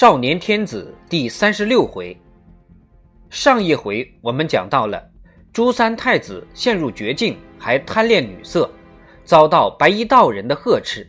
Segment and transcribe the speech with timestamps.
[0.00, 2.16] 少年天子第三十六回，
[3.30, 5.02] 上一回我们讲到了
[5.52, 8.70] 朱三太子陷入绝境，还贪恋女色，
[9.24, 11.04] 遭到白衣道人的呵斥。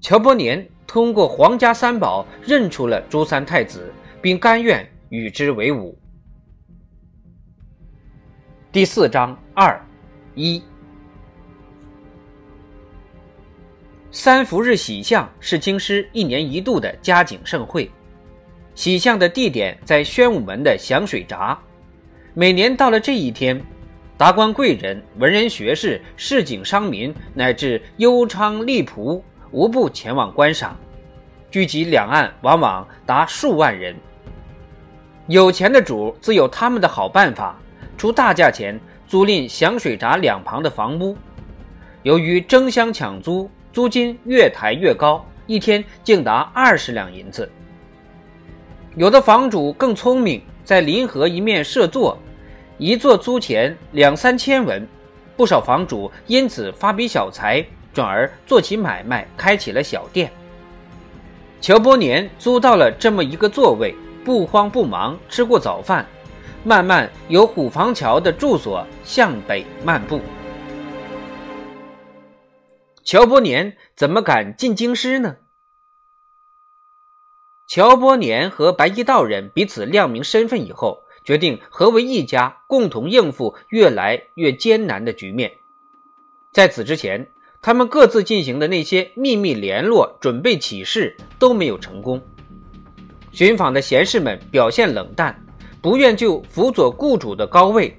[0.00, 3.92] 乔伯年通过皇家三宝认出了朱三太子，
[4.22, 5.98] 并甘愿与之为伍。
[8.70, 9.84] 第四章二
[10.36, 10.62] 一。
[14.10, 17.88] 三伏日喜相是京师一年一度的佳景盛会，
[18.78, 21.58] 起相的地点在宣武门的响水闸。
[22.32, 23.60] 每年到了这一天，
[24.16, 30.76] 达官贵人、文人学士、市井商民乃至幽娼吏仆无不前往观赏，
[31.50, 33.96] 聚集两岸往往达数万人。
[35.26, 37.58] 有钱的主自有他们的好办法，
[37.96, 41.16] 出大价钱租赁响水闸两旁的房屋，
[42.04, 43.50] 由于争相抢租。
[43.72, 47.50] 租金越抬越高，一天竟达二十两银子。
[48.98, 52.18] 有的房主更聪明，在临河一面设座，
[52.78, 54.84] 一座租钱两三千文。
[55.36, 60.28] 不少房主因此发笔小财，转而做起买卖，开起了小店。
[61.60, 66.04] 乔伯年租到了这么一个座位，不慌不忙，吃过早饭，
[66.64, 70.20] 慢慢由虎坊桥的住所向北漫步。
[73.04, 75.36] 乔伯年怎么敢进京师呢？
[77.68, 85.52] 乔伯年和白衣道人彼此亮明身份以后，决定合为一家，共同应付越来越艰难的局面。
[86.50, 87.28] 在此之前，
[87.60, 92.18] 他们各自进行的那些秘密联络、准备起事都没有成功。
[93.32, 95.38] 寻访的贤士们表现冷淡，
[95.82, 97.92] 不愿就辅佐雇主的高位；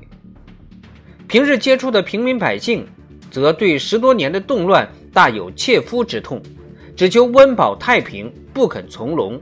[1.28, 2.88] 平日接触的平民百姓，
[3.30, 4.92] 则对十多年的动乱。
[5.14, 6.42] 大有切肤之痛，
[6.96, 9.40] 只求温饱太平，不肯从龙。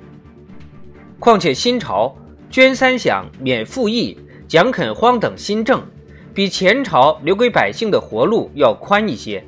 [1.20, 2.16] 况且新朝
[2.50, 4.18] 捐三饷免赋役、
[4.48, 5.82] 奖垦荒等新政，
[6.34, 9.44] 比前朝留给百姓的活路要宽一些。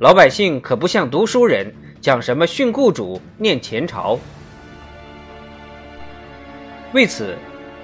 [0.00, 4.18] 老百姓可不像读书人讲什么训雇主、念前朝。
[6.92, 7.36] 为此，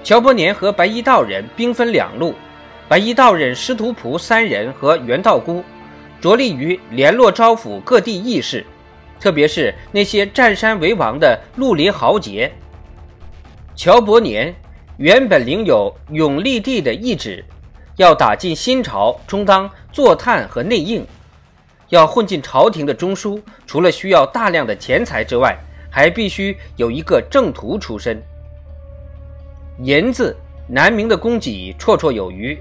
[0.03, 2.33] 乔伯年和白衣道人兵分两路，
[2.87, 5.63] 白衣道人师徒仆三人和袁道姑。
[6.19, 8.65] 着力于联络招抚各地义士，
[9.19, 12.51] 特别是那些占山为王的绿林豪杰。
[13.75, 14.53] 乔伯年
[14.97, 17.43] 原本领有永历帝的懿旨，
[17.95, 21.05] 要打进新朝，充当坐探和内应。
[21.89, 25.57] 要混进朝廷的中枢，除了需要大量的钱财之外，
[25.89, 28.21] 还必须有一个正途出身。
[29.79, 30.35] 银子
[30.67, 32.57] 南明的供给绰绰有余，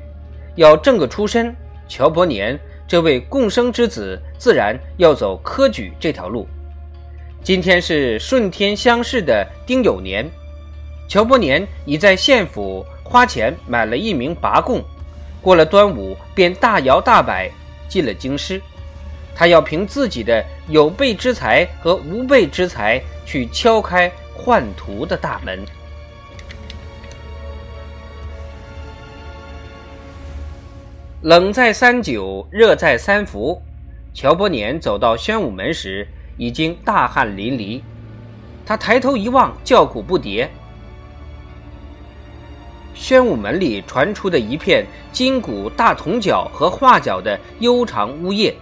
[0.54, 1.54] 要挣个出身，
[1.88, 2.58] 乔伯年。
[2.88, 6.46] 这位共生之子自然要走科举这条路。
[7.42, 10.30] 今天是顺天乡试的丁酉年，
[11.08, 14.82] 乔伯年已在县府花钱买了一名拔贡，
[15.40, 17.50] 过了端午便大摇大摆
[17.88, 18.60] 进了京师。
[19.34, 25.64] 他要凭自己的有备之才和无备之才去敲开宦途的大门。
[31.22, 33.60] 冷在三九，热在三伏。
[34.12, 37.80] 乔伯年走到宣武门时，已经大汗淋漓。
[38.66, 40.48] 他抬头一望，叫苦不迭。
[43.02, 48.54] 宣武门里传出的一片金鼓、大铜角和画角的悠长呜咽，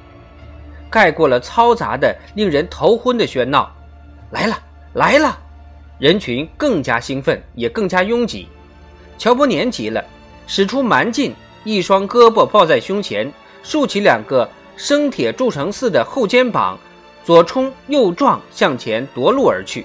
[0.89, 3.71] 盖过了嘈杂的、令人头昏的喧闹。
[4.31, 4.59] 来了，
[4.95, 5.39] 来了！
[5.99, 8.49] 人群更加兴奋，也更加拥挤。
[9.19, 10.03] 乔伯年急了，
[10.47, 11.35] 使出蛮劲。
[11.63, 13.31] 一双胳膊抱在胸前，
[13.63, 16.79] 竖起两个生铁铸成似的后肩膀，
[17.23, 19.85] 左冲右撞向前夺路而去。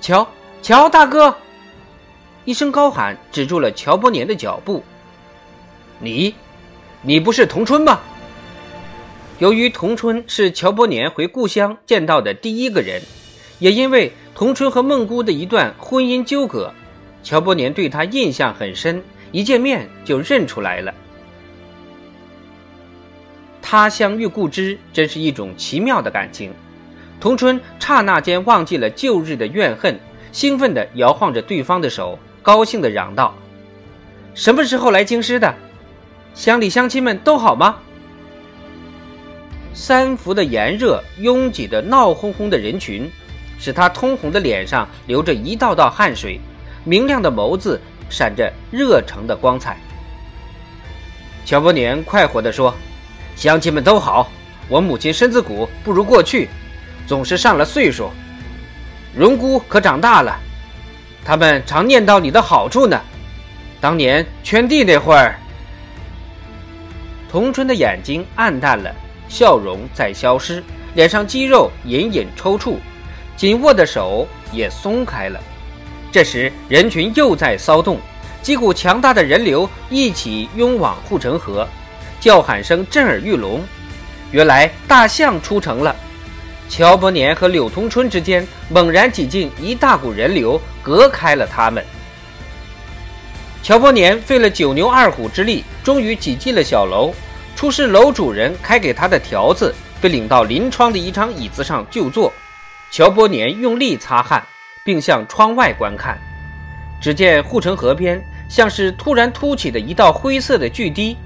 [0.00, 0.26] 乔
[0.62, 1.36] 乔大哥，
[2.44, 4.82] 一声高喊止住了乔伯年的脚步。
[5.98, 6.34] 你，
[7.02, 8.00] 你不是童春吗？
[9.38, 13.02] 由于童春是乔伯年回故乡见到的第一个人，
[13.58, 16.72] 也因为童春和孟姑的一段婚姻纠葛，
[17.22, 19.02] 乔伯年对他印象很深。
[19.32, 20.94] 一见面就认出来了。
[23.60, 26.52] 他乡遇故知，真是一种奇妙的感情。
[27.18, 29.98] 童春刹那间忘记了旧日的怨恨，
[30.30, 33.34] 兴奋地摇晃着对方的手，高兴地嚷道
[34.36, 35.54] ：“什么时候来京师的？
[36.34, 37.76] 乡里乡亲们都好吗？”
[39.72, 43.10] 三伏的炎热，拥挤的闹哄哄的人群，
[43.58, 46.38] 使他通红的脸上流着一道道汗水，
[46.84, 47.80] 明亮的眸子。
[48.10, 49.78] 闪着热诚的光彩。
[51.44, 52.72] 乔伯年快活地说
[53.34, 54.30] ：“乡亲们都好，
[54.68, 56.50] 我母亲身子骨不如过去，
[57.06, 58.10] 总是上了岁数。”
[59.16, 60.38] 荣姑可长大了，
[61.24, 63.00] 他们常念叨你的好处呢。
[63.80, 65.34] 当年圈地那会儿，
[67.30, 68.94] 童春的眼睛暗淡了，
[69.28, 70.62] 笑容在消失，
[70.94, 72.76] 脸上肌肉隐隐抽搐，
[73.36, 75.40] 紧握的手也松开了。
[76.12, 77.98] 这时，人群又在骚动，
[78.40, 81.66] 几股强大的人流一起拥往护城河，
[82.20, 83.62] 叫喊声震耳欲聋。
[84.30, 85.94] 原来大象出城了。
[86.68, 91.82] 乔伯年和柳通春之间猛然挤进一大股人流，隔开了他们。
[93.62, 97.12] 乔伯年费了九牛二虎之力，终于挤进了小楼。
[97.56, 102.32] 出示楼主人开给他的条子，被领到临窗的一张椅子上就坐。
[102.90, 104.40] 乔伯年用力擦汗。
[104.84, 106.18] 并向窗外观看，
[107.00, 111.16] 只见护城河边像是突然凸起的一道灰色的巨堤，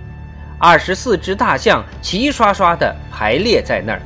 [0.60, 4.00] 二十四只大象齐刷刷地排列在那儿。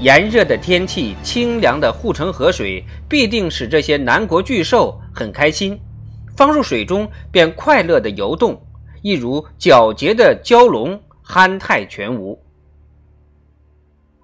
[0.00, 5.80] 炎热的天气，清凉的护城河水必定使这些南国巨兽很开心，
[6.36, 8.60] 放入水中便快乐地游动，
[9.02, 12.40] 一如皎洁的蛟龙，憨态全无。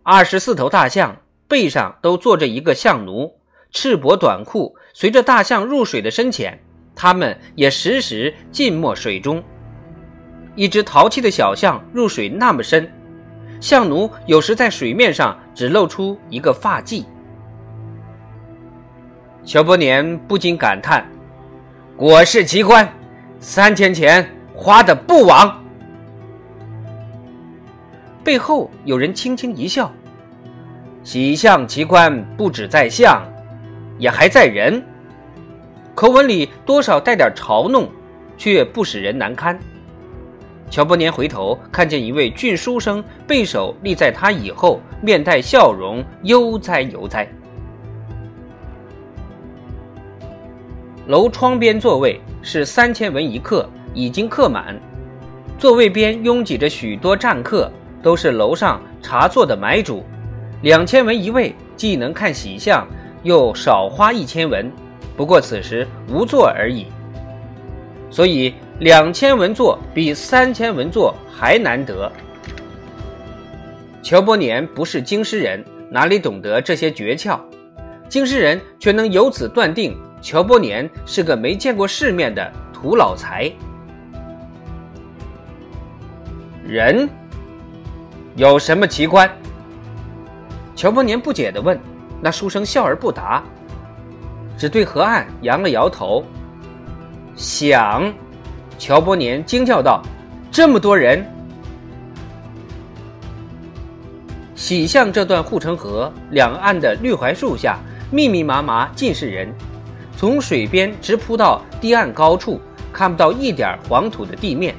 [0.03, 1.17] 二十四头大象。
[1.49, 3.31] 背上都坐着一个象奴，
[3.71, 4.75] 赤膊短裤。
[4.95, 6.59] 随着大象入水的深浅，
[6.97, 9.45] 他们也时时浸没水中。
[10.57, 12.91] 一只淘气的小象入水那么深，
[13.62, 17.05] 相奴有时在水面上只露出一个发髻。
[19.44, 21.06] 乔伯年不禁感叹
[21.97, 22.93] ：“果是奇观，
[23.38, 25.62] 三千钱花的不枉。”
[28.25, 29.91] 背后有人轻轻一笑。
[31.05, 33.23] 喜相奇观不止在相，
[33.97, 34.85] 也还在人。
[35.94, 37.88] 口吻里多少带点嘲弄，
[38.37, 39.56] 却不使人难堪。
[40.73, 47.29] 乔伯年回头看见一位俊书生背手立在他以后，面带笑容，悠哉悠哉。
[51.09, 54.75] 楼窗边座位是三千文一客，已经客满。
[55.59, 57.71] 座位边拥挤着许多站客，
[58.03, 60.03] 都是楼上茶座的买主。
[60.63, 62.89] 两千文一位，既能看喜相，
[63.25, 64.73] 又少花一千文。
[65.19, 66.87] 不过此时无座而已，
[68.12, 72.12] 所以两千文作比三千文作还难得。
[74.03, 77.41] 乔伯年不是京师人，哪里懂得这些诀窍？
[78.11, 83.50] 京师人却能由此断定，乔伯年是个没见过世面的土老财。
[86.67, 87.08] 人
[88.37, 89.31] 有什么奇观？
[90.76, 91.81] 乔伯年不解地问
[92.20, 93.43] ：“那书生笑而不答，
[94.58, 96.23] 只对河岸摇了摇头。”
[97.34, 98.12] 想，
[98.79, 100.02] 乔伯年惊叫道
[100.52, 101.25] ：“这么多人！”
[104.55, 107.79] 喜向这段护城河两岸的绿槐树下，
[108.11, 109.52] 密密麻麻尽是人，
[110.17, 112.61] 从水边直扑到堤岸高处，
[112.93, 114.75] 看不到一点黄土的地面，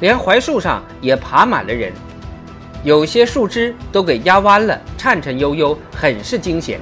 [0.00, 1.92] 连槐树上也爬满了人。
[2.84, 6.80] 有些树枝都给压弯了，颤颤悠悠，很是惊险。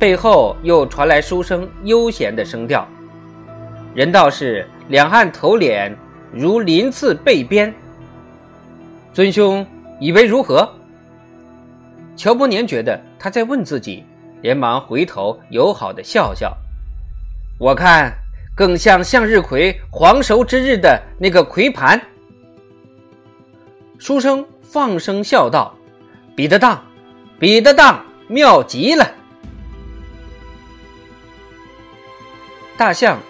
[0.00, 2.88] 背后又传来书生悠闲的声调
[3.94, 5.94] ：“人道是两岸头脸
[6.32, 7.72] 如鳞次背边。”
[9.12, 9.64] 尊兄
[10.00, 10.66] 以为如何？
[12.16, 14.02] 乔伯年觉得他在问自己，
[14.40, 16.56] 连忙回头友好的笑笑
[17.60, 18.10] ：“我看
[18.54, 22.00] 更像向日葵黄熟之日的那个葵盘。”
[24.00, 25.74] 书生放声笑道
[26.34, 26.82] ：“比得当，
[27.38, 29.06] 比得当，妙极了。”
[32.80, 33.20] 大象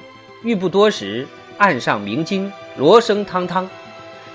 [0.45, 1.26] 欲不多时，
[1.59, 3.69] 岸上鸣金，锣声汤汤，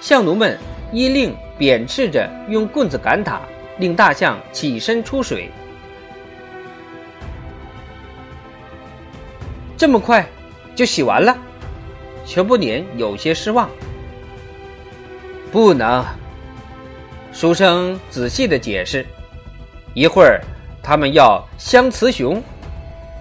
[0.02, 0.60] 象奴们
[0.92, 3.40] 依令贬斥着用棍子赶打，
[3.78, 5.50] 令大象起身出水。
[9.78, 10.28] 这么快
[10.76, 11.38] 就洗完了？
[12.26, 13.70] 乔伯年有些失望。
[15.50, 16.04] 不能。
[17.32, 19.06] 书生仔细的解释
[19.96, 20.42] ：“一会儿，
[20.84, 22.44] 他们要相雌雄，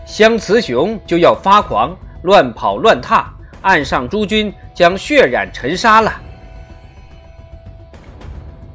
[0.04, 3.32] 相雌雄就要发狂，乱跑乱踏，
[3.62, 6.12] 岸上诸军将血染尘沙了。”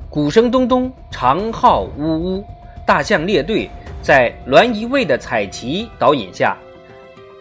[0.10, 2.46] 鼓声咚咚，长号呜呜，
[2.86, 3.70] 大象列队
[4.02, 6.58] 在栾仪卫的彩旗导引下，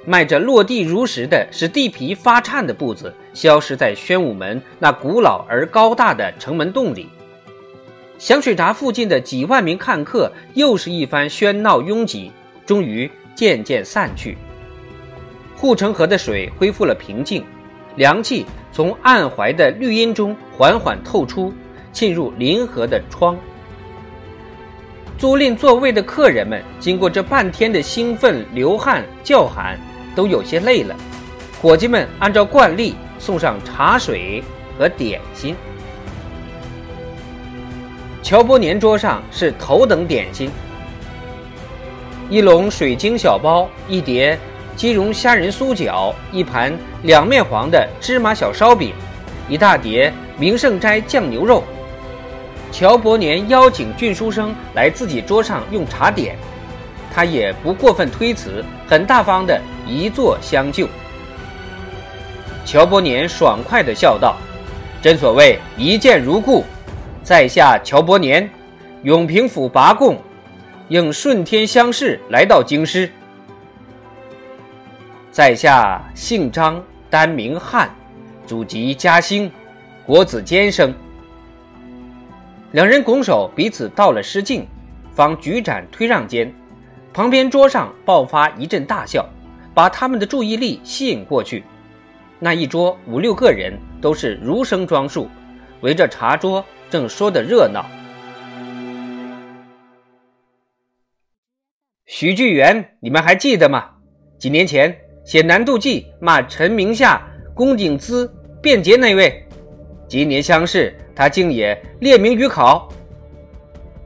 [0.04, 7.09] 迈着落地如石的、使地皮发颤的步子，消失在宣武门那古老而高大的城门洞里。
[8.18, 12.30] 响水闸附近的几万名看客又是一番喧闹拥挤，
[12.66, 14.37] 终于渐渐散去。
[15.54, 17.45] 护城河的水恢复了平静，
[17.95, 21.54] 凉气从暗怀的绿荫中缓缓透出，
[21.92, 23.38] 沁入临河的窗。
[25.16, 29.78] 租赁座位的客人们经过这半天的兴奋、流汗、叫喊，
[30.16, 30.97] 都有些累了。
[31.62, 34.42] 伙计们按照惯例送上茶水
[34.76, 35.54] 和点心。
[38.21, 40.50] 乔伯年桌上是头等点心：
[42.30, 44.38] 一笼水晶小包，一碟
[44.76, 48.92] 鸡茸虾仁酥饺，一盘两面黄的芝麻小烧饼，
[49.49, 51.64] 一大碟名胜斋酱牛肉。
[52.70, 56.37] 乔伯年邀请俊书生来自己桌上用茶点，
[57.11, 60.87] 他也不过分推辞，很大方的一坐相就。
[62.66, 64.37] 乔伯年爽快的笑道
[65.00, 66.62] ：“真所谓一见如故，
[67.23, 68.49] 在下乔伯年，
[69.02, 70.18] 永平府拔贡，
[70.88, 73.11] 应顺天乡试来到京师。
[75.30, 77.95] 在下姓张，单名汉，
[78.47, 79.50] 祖籍嘉兴，
[80.07, 80.95] 国子监生。”
[82.73, 84.66] 两人拱手，彼此道了失敬，
[85.14, 86.52] 方举盏推让间，
[87.12, 89.28] 旁边桌上爆发一阵大笑，
[89.75, 91.64] 把他们的注意力吸引过去。
[92.38, 95.28] 那一桌五六个人都是儒生装束，
[95.83, 97.85] 围着茶桌正说得热闹。
[102.10, 103.84] 徐巨源，你们还记得吗？
[104.38, 104.96] 几年前
[105.26, 107.20] 写《南渡记》骂陈明夏、
[107.54, 109.46] 龚景资辩捷那位，
[110.08, 110.96] 今年乡试。
[111.14, 112.88] 他竟也列名于考，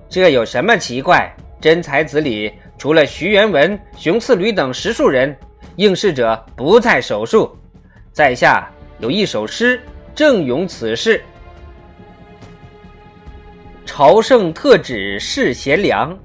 [0.09, 1.33] 这有什么奇怪？
[1.61, 5.37] 真才子里除了徐元文、熊次履等十数人，
[5.77, 7.57] 应试者不在少数。
[8.11, 8.69] 在下
[8.99, 9.81] 有一首诗
[10.13, 11.23] 正咏此事：
[13.87, 16.19] 朝圣特指是贤良，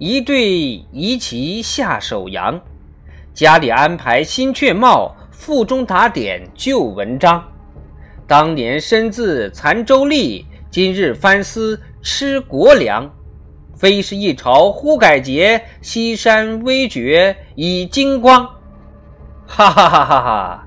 [0.00, 0.42] 一对
[0.92, 2.58] 仪旗下手扬，
[3.34, 7.46] 家里安排新雀帽，腹中打点旧文章。
[8.26, 13.10] 当年身自残州吏，今日翻思吃国粮。
[13.76, 18.42] 非是一朝忽改节，西山微绝已金光。
[19.46, 20.66] 哈哈哈哈哈！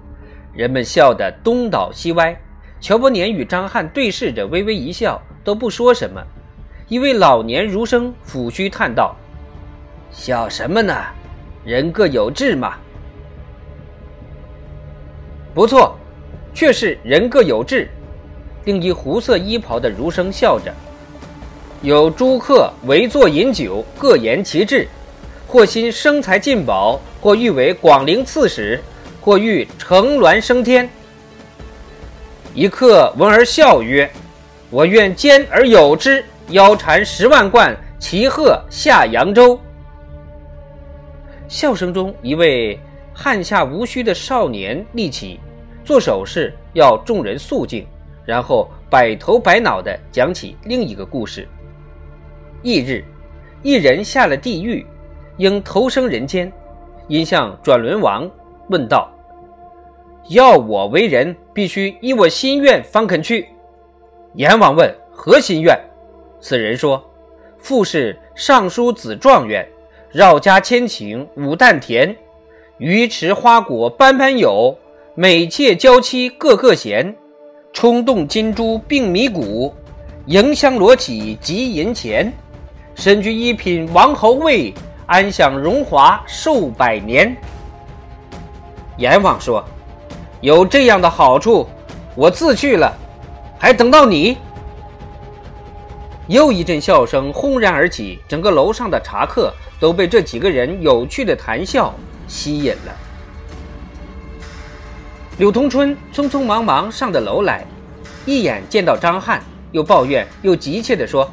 [0.53, 2.39] 人们笑得东倒西歪。
[2.79, 6.21] 乔伯年与张翰对视着，微微一笑，都不说什么。
[6.87, 9.15] 一位老年儒生抚须叹道
[10.13, 10.96] ：“笑什么呢？
[11.65, 12.75] 人各有志嘛。”
[15.53, 15.98] 不错。
[16.55, 17.89] 却是人各有志。
[18.65, 20.72] 另一胡色衣袍的儒生笑着
[21.82, 24.88] ：“有诸客围坐饮酒，各言其志，
[25.48, 28.79] 或心生财进宝，或欲为广陵刺史，
[29.20, 30.88] 或欲乘鸾升天。”
[32.53, 34.08] 一客闻而笑曰
[34.70, 39.60] ：“我愿兼而有之，腰缠十万贯，骑鹤下扬州。”
[41.47, 42.79] 笑声中，一位
[43.13, 45.39] 汗下无须的少年立起。
[45.85, 47.85] 做手势要众人肃静，
[48.25, 51.45] 然后摆头摆脑地讲起另一个故事。
[52.62, 53.03] 翌日，
[53.62, 54.85] 一人下了地狱，
[55.35, 56.50] 应投生人间，
[57.09, 58.31] 因向转轮王
[58.69, 59.12] 问道
[60.31, 63.50] ：“要我为人，必须依我心愿方肯去。”
[64.35, 65.77] 阎王问：“何心愿？”
[66.39, 67.03] 此人说
[67.59, 69.67] ：“父是尚书子状元，
[70.13, 72.15] 绕家千顷五担田，
[72.77, 74.77] 鱼池花果般般有。”
[75.15, 77.15] 美妾娇妻个个贤，
[77.72, 79.72] 冲动金珠并米谷，
[80.25, 82.34] 迎香罗绮及银钱，
[82.96, 84.74] 身居一品王侯位，
[85.05, 87.36] 安享荣华寿百年。
[88.98, 89.63] 阎王说
[90.41, 91.67] ：“有这样的好处，
[92.15, 92.91] 我自去了，
[93.60, 94.38] 还等到你？”
[96.25, 101.93] 又一阵笑声轰然而起，整个楼上的茶客都被这几个人有趣的谈笑
[102.25, 102.95] 吸引了。
[105.37, 107.67] 柳同春匆匆忙忙上的楼来，
[108.25, 111.29] 一眼见到张翰，又抱怨又急切地说：“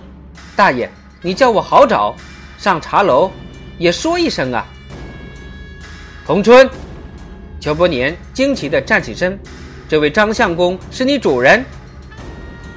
[0.57, 0.91] 大爷，
[1.23, 2.13] 你叫我好找，
[2.59, 3.31] 上茶楼
[3.79, 4.67] 也说一声啊。”
[6.27, 6.69] 同春，
[7.61, 9.39] 乔伯年惊奇地站起身
[9.89, 11.65] ：“这位张相公是你主人？”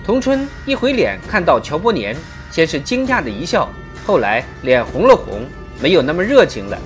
[0.05, 2.15] 同春一回脸，看到乔伯年，
[2.51, 3.67] 先是惊讶的一笑，
[4.05, 5.41] 后来脸红了红，
[5.83, 6.79] 没有那么热情了。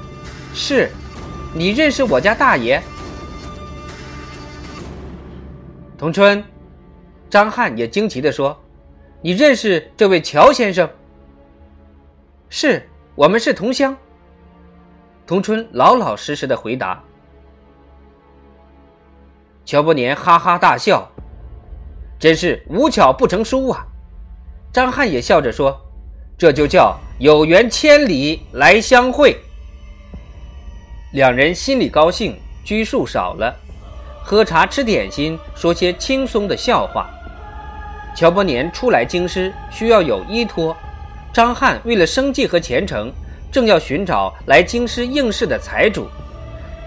[0.54, 0.90] “是，
[1.52, 2.82] 你认识我家大爷？”
[5.98, 6.42] 同春，
[7.28, 8.58] 张翰也惊奇地说
[9.20, 10.88] ：“你认识这位乔先生
[12.48, 13.94] ？”“是我们是同乡。”
[15.26, 17.04] 同春老老实实的回答。
[19.66, 21.06] 乔伯年哈哈大笑
[22.18, 23.86] ：“真是无巧不成书啊！”
[24.72, 25.78] 张翰也笑着说
[26.38, 29.36] ：“这就叫有缘千里来相会。”
[31.12, 33.54] 两人心里高兴，拘束少了。
[34.22, 37.10] 喝茶吃点心，说些轻松的笑话。
[38.14, 40.76] 乔伯年初来京师，需要有依托。
[41.32, 43.10] 张翰为了生计和前程，
[43.50, 46.08] 正要寻找来京师应试的财主。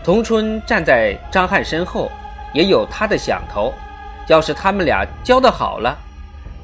[0.03, 2.12] 童春站在张翰身后，
[2.53, 3.74] 也有他的想头。
[4.27, 5.98] 要是他们俩交得好了，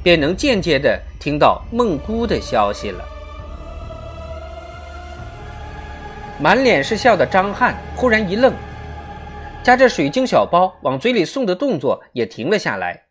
[0.07, 3.03] 便能间接的听到孟姑的消息了。
[6.39, 8.53] 满脸是笑的张翰忽然一愣，
[9.61, 13.03] 夹着水晶小包往嘴里送的动作也停了下来，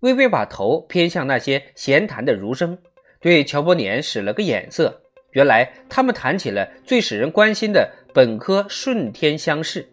[0.00, 2.76] 微微把头偏向那些闲谈的儒生，
[3.18, 5.00] 对乔伯年使了个眼色。
[5.30, 9.88] 原来他们谈起了最使人关心的本科顺天乡试。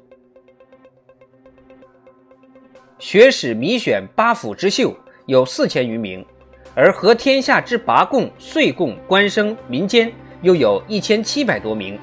[3.00, 4.94] 学史谜选八府之秀
[5.26, 6.26] 有四千余名，
[6.82, 10.10] 而合天下之拔贡、岁贡、官生、民间
[10.42, 12.00] 又有一千七百多名。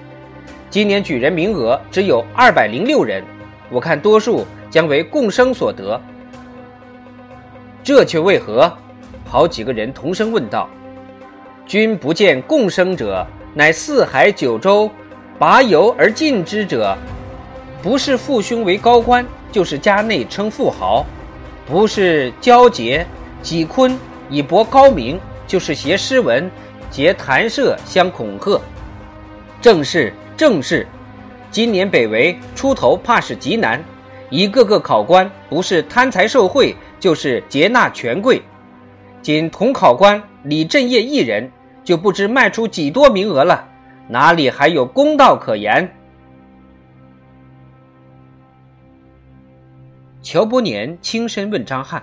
[0.68, 3.24] 今年举人名额只有二百零六人，
[3.70, 5.98] 我看多数将为贡生所得。
[7.82, 8.70] 这却为何？
[9.24, 10.68] 好几个人同声问道。
[11.64, 14.90] 君不见贡生者，乃四海九州
[15.38, 16.94] 拔游而进之者，
[17.82, 19.24] 不是父兄为高官。
[19.50, 21.02] 就是家内称富豪，
[21.66, 23.06] 不是交结
[23.40, 26.50] 几坤以博高明，就是携诗文
[26.90, 28.60] 结谈社相恐吓。
[29.60, 30.86] 正是正是，
[31.50, 33.82] 今年北围出头怕是极难，
[34.30, 38.42] 一个个考官不是贪财受贿，就是劫纳权贵。
[39.22, 41.50] 仅同考官李振业一人，
[41.82, 43.66] 就不知卖出几多名额了，
[44.08, 45.92] 哪里还有公道可言？
[50.22, 52.02] 乔伯年轻声问张翰：“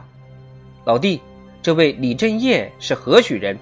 [0.85, 1.21] 老弟，
[1.63, 3.57] 这位李振业是何许人？”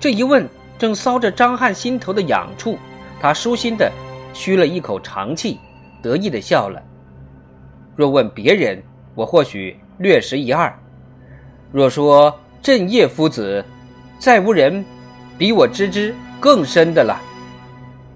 [0.00, 2.78] 这一问正搔着张翰心头的痒处，
[3.20, 3.92] 他舒心的
[4.32, 5.60] 吁了一口长气，
[6.02, 6.82] 得意的笑了。
[7.94, 8.82] 若问别人，
[9.14, 10.72] 我或许略识一二；
[11.70, 13.62] 若说振业夫子，
[14.18, 14.82] 再无人
[15.36, 17.20] 比我知之更深的了。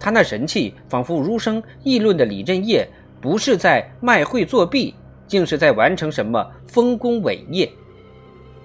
[0.01, 2.88] 他那神气，仿佛儒生议论的李振业。
[3.20, 4.94] 不是在卖会作弊，
[5.27, 7.66] 竟是在完成什么丰功伟业。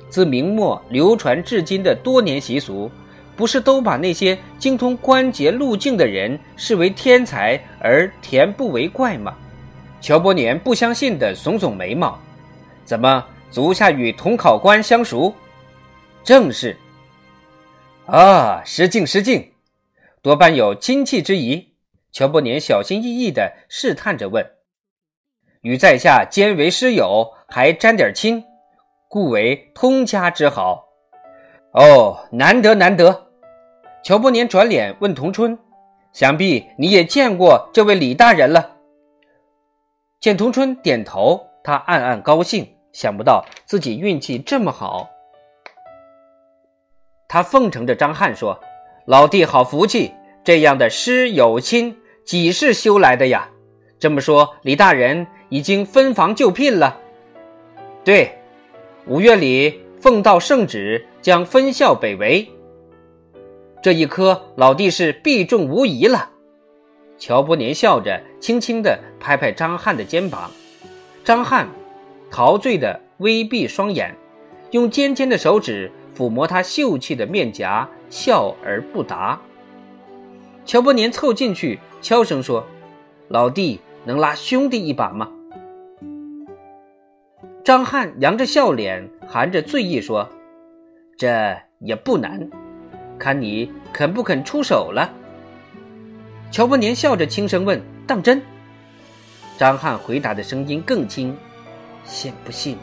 [0.10, 2.90] 自明末流传至今的多年习俗，
[3.36, 9.36] 不是都把那些精通关节路径的人视为天才而恬不为怪吗？
[10.02, 12.18] 乔伯年不相信的耸耸眉毛，
[12.84, 15.34] 怎么足下与同考官相熟？
[16.24, 16.76] 正是。
[18.06, 19.52] 啊，失敬失敬，
[20.22, 21.68] 多半有亲戚之谊。
[22.12, 24.44] 乔伯年小心翼翼地试探着问
[25.62, 28.44] ：“与在下兼为师友，还沾点亲，
[29.10, 30.86] 故为通家之好。”
[31.76, 33.28] 哦，难得难得。
[34.02, 35.60] 乔伯年转脸问童春
[36.14, 38.78] ：“想必你也见过这位李大人了？”
[40.22, 45.10] 见童春点头，他暗暗高兴，想不到自己运气这么好。
[47.28, 48.60] 他奉承着张翰说
[49.06, 51.96] ：“老弟好福气。”这样的师友亲
[52.26, 53.50] 几世修来的呀？
[54.00, 56.98] 这么说，李大人已经分房就聘了。
[58.04, 58.39] 对，
[59.08, 62.48] 五月里奉道圣旨，将分校北围。
[63.82, 66.30] 这一科，老弟是必中无疑了。
[67.18, 70.52] 乔伯年笑着，轻轻地拍拍张翰的肩膀。
[71.24, 71.68] 张翰
[72.30, 74.16] 陶醉地微闭双眼，
[74.72, 79.40] 用尖尖的手指抚摸他秀气的面颊，笑而不答。
[80.66, 82.66] 乔伯年凑进去，悄声说
[83.30, 85.32] ：“老弟，能拉兄弟一把吗？”
[87.70, 90.28] 张翰扬着笑脸，含着醉意说
[91.16, 92.50] ：“这也不难，
[93.20, 95.08] 看你肯不肯出手了。”
[96.50, 98.42] 乔伯年笑着轻声问：“当真？”
[99.56, 101.38] 张翰回答的声音更轻
[102.04, 102.76] ：“信不信，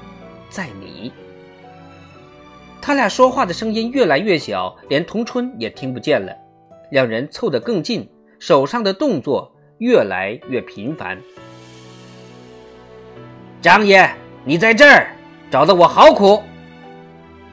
[0.49, 1.11] 在你。”
[2.81, 6.33] 他俩说话的声音越来越小，连童春也听不见了。
[6.93, 11.21] 两人凑得更近，手上的动作越来越频繁。
[13.61, 14.09] 张爷，
[14.49, 15.11] 你在这儿
[15.51, 16.41] 找的我好苦。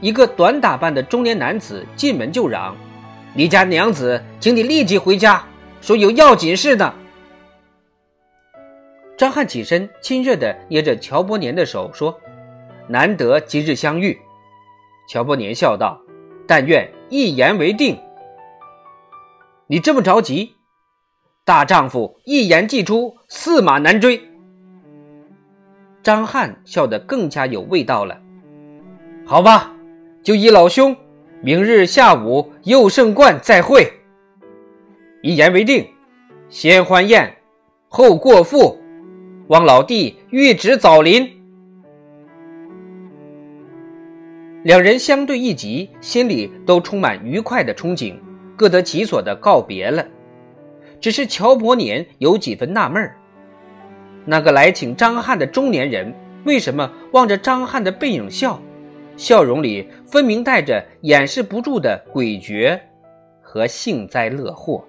[0.00, 2.76] 一个短打扮的中年男子进门就嚷
[3.34, 5.44] ：“你家娘子，请你立即回家，
[5.80, 6.94] 说有要紧事呢。”
[9.18, 12.16] 张翰起身，亲热地捏着乔伯年的手说
[12.86, 14.16] ：“难得今日相遇。”
[15.10, 16.00] 乔伯年笑道
[16.46, 17.98] ：“但愿一言为定。”
[19.66, 20.54] 你这么着急，
[21.44, 24.30] 大丈夫一言既出，驷马难追。
[26.04, 28.20] 张翰笑得更加有味道了。
[29.24, 29.74] 好吧，
[30.22, 30.94] 就依老兄，
[31.40, 33.90] 明日下午佑圣观再会。
[35.22, 35.86] 一言为定，
[36.50, 37.34] 先欢宴，
[37.88, 38.78] 后过腹，
[39.48, 41.26] 望老弟玉旨早临。
[44.64, 48.14] 两人相对一急，心里都充满愉快的憧憬，
[48.56, 50.06] 各得其所的告别了。
[51.00, 53.16] 只是乔伯年有几分纳闷儿：
[54.24, 58.60] 那个来请张翰的中年人，为什么望着张翰的背影笑？
[59.16, 62.78] 笑容里分明带着掩饰不住的诡谲
[63.40, 64.84] 和幸灾乐祸。